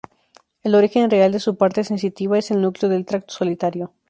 [0.63, 3.93] El origen real de su parte sensitiva es el núcleo del tracto solitario.